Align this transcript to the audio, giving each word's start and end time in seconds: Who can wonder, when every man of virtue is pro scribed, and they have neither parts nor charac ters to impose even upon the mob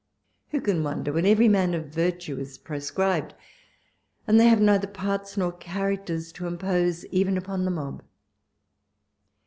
Who 0.49 0.61
can 0.61 0.81
wonder, 0.83 1.13
when 1.13 1.27
every 1.27 1.47
man 1.47 1.75
of 1.75 1.89
virtue 1.89 2.39
is 2.39 2.57
pro 2.57 2.79
scribed, 2.79 3.35
and 4.25 4.39
they 4.39 4.47
have 4.47 4.59
neither 4.59 4.87
parts 4.87 5.37
nor 5.37 5.51
charac 5.53 6.07
ters 6.07 6.31
to 6.31 6.47
impose 6.47 7.05
even 7.11 7.37
upon 7.37 7.65
the 7.65 7.71
mob 7.71 8.01